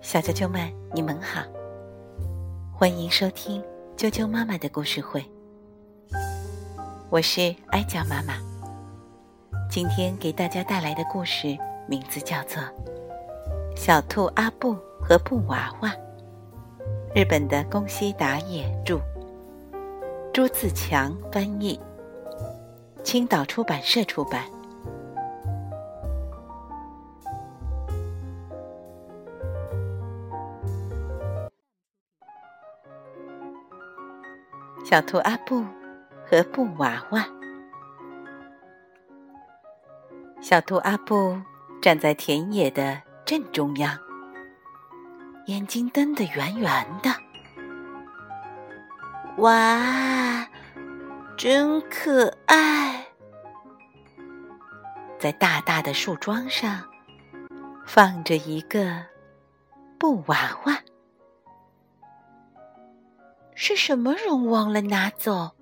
[0.00, 1.42] 小啾啾们，你们好，
[2.72, 3.62] 欢迎收听
[3.96, 5.24] 啾啾妈妈的故事会。
[7.08, 8.34] 我是哀娇妈妈，
[9.70, 11.56] 今天给大家带来的故事
[11.88, 12.62] 名字叫做
[13.76, 15.88] 《小兔阿布和布娃娃》，
[17.14, 19.00] 日本的宫西达也著，
[20.32, 21.80] 朱自强翻译，
[23.02, 24.42] 青岛出版社出版。
[34.84, 35.64] 小兔阿布
[36.26, 37.26] 和布娃娃。
[40.42, 41.40] 小兔阿布
[41.80, 43.98] 站在田野的正中央，
[45.46, 47.10] 眼睛瞪得圆圆的。
[49.38, 50.46] 哇，
[51.38, 53.06] 真可爱！
[55.18, 56.84] 在大大的树桩上，
[57.86, 59.02] 放着一个
[59.98, 60.78] 布娃娃。
[63.54, 65.52] 是什么绒忘了拿走？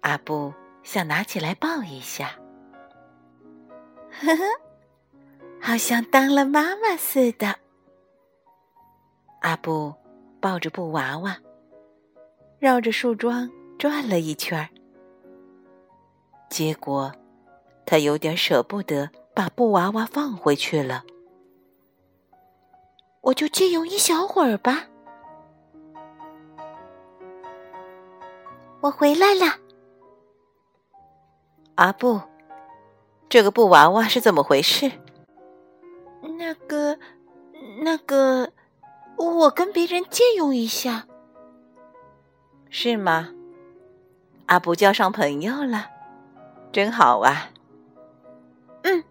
[0.00, 2.38] 阿布想拿起来抱一下，
[4.20, 4.44] 呵呵，
[5.60, 7.56] 好像当了妈妈似的。
[9.40, 9.92] 阿布
[10.40, 11.36] 抱着布娃娃，
[12.58, 14.68] 绕着树桩转了一圈儿，
[16.48, 17.12] 结果
[17.84, 21.04] 他有点舍不得把布娃娃放回去了。
[23.22, 24.86] 我就借用一小会儿吧。
[28.86, 29.58] 我回来了，
[31.74, 32.20] 阿布，
[33.28, 34.92] 这个布娃娃是怎么回事？
[36.38, 36.96] 那个，
[37.82, 38.52] 那个，
[39.16, 41.08] 我跟别人借用一下，
[42.70, 43.30] 是吗？
[44.46, 45.90] 阿布交上朋友了，
[46.70, 47.50] 真好啊！
[48.82, 49.02] 嗯，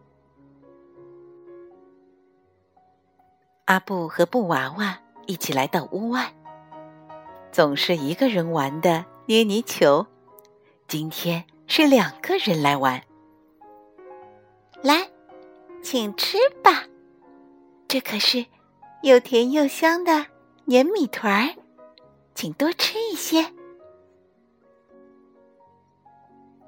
[3.65, 6.33] 阿布和布娃娃一起来到屋外，
[7.51, 9.03] 总是一个人玩的。
[9.27, 10.05] 捏泥球，
[10.87, 13.01] 今天是两个人来玩。
[14.83, 15.09] 来，
[15.81, 16.83] 请吃吧，
[17.87, 18.45] 这可是
[19.01, 20.27] 又甜又香的
[20.67, 21.55] 粘米团儿，
[22.35, 23.51] 请多吃一些。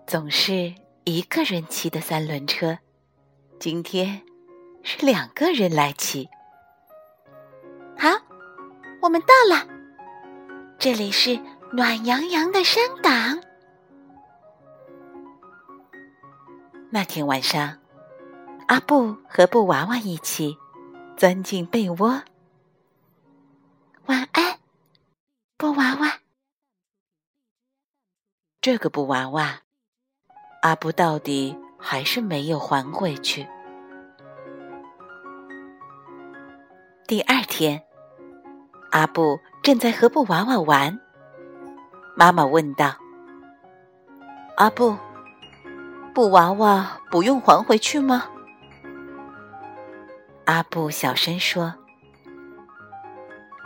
[0.07, 2.79] 总是一个人骑的三轮车，
[3.59, 4.23] 今天
[4.81, 6.27] 是两个人来骑。
[7.95, 8.09] 好，
[8.99, 9.67] 我们到了，
[10.79, 11.39] 这里是。
[11.73, 13.41] 暖洋洋的山岗。
[16.89, 17.77] 那天晚上，
[18.67, 20.57] 阿布和布娃娃一起
[21.17, 22.23] 钻进被窝。
[24.05, 24.59] 晚安，
[25.57, 26.19] 布娃娃。
[28.61, 29.59] 这个布娃娃，
[30.61, 33.45] 阿布到底还是没有还回去。
[37.05, 37.83] 第二天，
[38.91, 40.97] 阿布正在和布娃娃玩。
[42.19, 42.95] 妈妈问道
[44.57, 44.97] ：“阿布，
[46.15, 48.27] 布娃娃不用还回去吗？”
[50.45, 51.75] 阿布小声说：“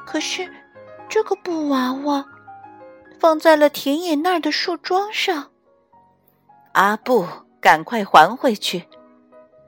[0.05, 0.51] 可是
[1.07, 2.25] 这个布娃娃
[3.17, 5.49] 放在了田野那儿的树桩上。”
[6.73, 7.25] 阿布，
[7.61, 8.83] 赶快还回去！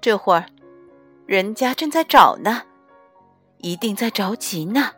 [0.02, 0.46] 这会儿
[1.26, 2.64] 人家正在找呢，
[3.60, 4.92] 一定在着急呢。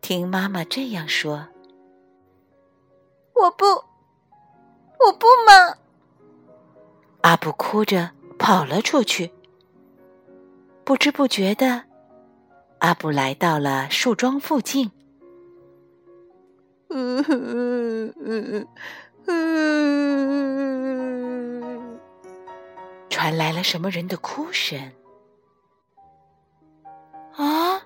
[0.00, 1.48] 听妈妈这样说。
[3.40, 5.78] 我不，我不嘛！
[7.22, 9.32] 阿布哭着跑了出去。
[10.84, 11.84] 不知不觉的，
[12.80, 14.90] 阿布来到了树桩附近。
[16.90, 18.68] 嗯嗯嗯
[19.26, 20.38] 嗯，
[23.08, 24.92] 传来了什么人的哭声？
[27.36, 27.80] 啊！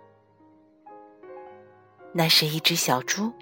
[2.13, 3.33] 那是一只小猪，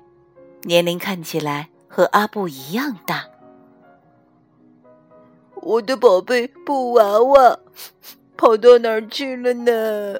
[0.62, 1.70] 年龄看起来。
[1.94, 3.28] 和阿布一样大，
[5.56, 7.58] 我的宝贝布娃娃
[8.34, 10.18] 跑到哪儿去了呢？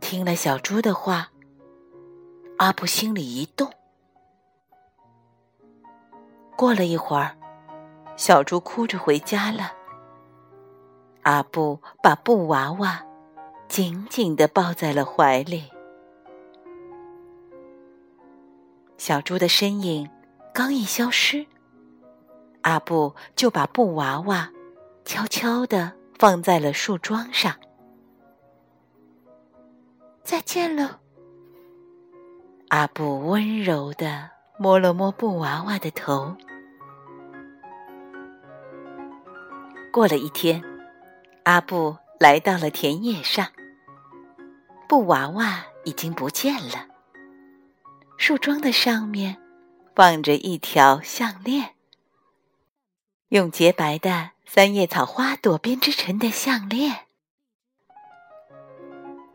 [0.00, 1.30] 听了小猪的话，
[2.58, 3.70] 阿布心里一动。
[6.56, 7.36] 过了一会儿，
[8.16, 9.72] 小猪哭着回家了。
[11.22, 13.00] 阿布把布娃娃
[13.68, 15.71] 紧紧的抱在了怀里。
[19.04, 20.08] 小猪的身影
[20.54, 21.44] 刚一消失，
[22.60, 24.48] 阿布就把布娃娃
[25.04, 27.52] 悄悄地放在了树桩上。
[30.22, 31.00] 再见了，
[32.68, 36.36] 阿布温柔地摸了摸布娃娃的头。
[39.92, 40.62] 过了一天，
[41.42, 43.48] 阿布来到了田野上，
[44.88, 46.91] 布娃娃已经不见了。
[48.22, 49.36] 树桩的上面
[49.96, 51.74] 放着一条项链，
[53.30, 57.06] 用洁白的三叶草花朵编织成的项链。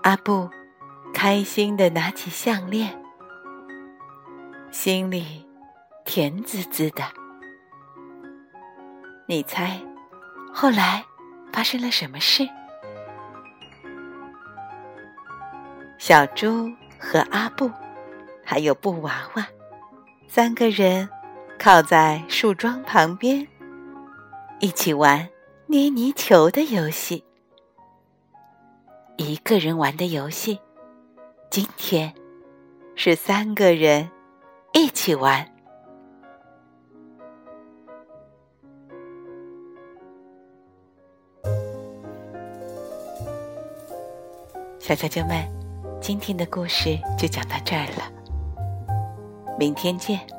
[0.04, 0.50] 阿布
[1.14, 2.98] 开心的拿起项链，
[4.72, 5.46] 心里
[6.06, 7.04] 甜滋滋的。
[9.26, 9.82] 你猜，
[10.54, 11.04] 后来
[11.52, 12.48] 发生了什么事？
[15.98, 17.70] 小猪和阿布。
[18.50, 19.46] 还有布娃娃，
[20.30, 21.10] 三个人
[21.60, 23.46] 靠在树桩旁边，
[24.62, 25.28] 一起玩
[25.66, 27.26] 捏泥球的游戏。
[29.18, 30.62] 一个人玩的游戏，
[31.50, 32.14] 今天
[32.96, 34.10] 是三个人
[34.72, 35.46] 一起玩。
[44.80, 45.46] 小啾啾们，
[46.00, 48.17] 今天的故事就讲到这儿了。
[49.58, 50.37] 明天见。